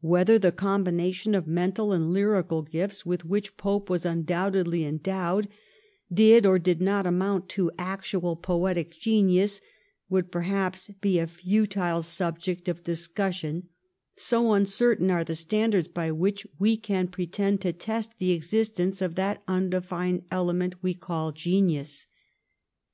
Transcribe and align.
Whether 0.00 0.38
the 0.38 0.50
combination 0.50 1.34
of 1.34 1.46
mental 1.46 1.92
and 1.92 2.10
lyrical 2.10 2.62
gifts, 2.62 3.04
with 3.04 3.26
which 3.26 3.58
Pope 3.58 3.90
was 3.90 4.06
undoubtedly 4.06 4.82
en 4.86 4.96
dowed, 4.96 5.46
did 6.10 6.46
or 6.46 6.58
did 6.58 6.80
not 6.80 7.06
amount 7.06 7.50
to 7.50 7.70
actual 7.78 8.34
poetic 8.34 8.92
genius 8.98 9.60
would 10.08 10.32
perhaps 10.32 10.88
be 11.02 11.18
a 11.18 11.26
futile 11.26 12.00
subject 12.00 12.66
of 12.66 12.82
discussion, 12.84 13.68
so 14.16 14.52
un 14.52 14.64
certain 14.64 15.10
are 15.10 15.22
the 15.22 15.34
standards 15.36 15.88
by 15.88 16.10
which 16.12 16.46
we 16.58 16.78
can 16.78 17.06
pretend 17.06 17.60
to 17.60 17.74
test 17.74 18.18
the 18.18 18.30
existence 18.32 19.02
of 19.02 19.16
that 19.16 19.42
undefined 19.46 20.22
element 20.30 20.82
we 20.82 20.94
call 20.94 21.30
genius. 21.30 22.06